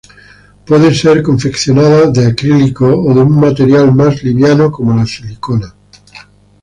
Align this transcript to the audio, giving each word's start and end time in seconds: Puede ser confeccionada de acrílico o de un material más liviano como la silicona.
Puede 0.65 0.95
ser 0.95 1.21
confeccionada 1.21 2.09
de 2.09 2.25
acrílico 2.25 2.87
o 2.87 3.13
de 3.13 3.19
un 3.21 3.39
material 3.39 3.93
más 3.93 4.23
liviano 4.23 4.71
como 4.71 4.95
la 4.97 5.05
silicona. 5.05 5.75